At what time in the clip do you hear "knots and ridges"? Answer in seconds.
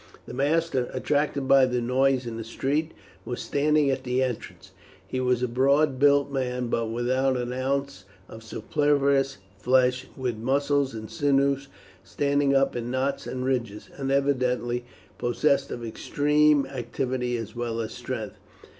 12.89-13.89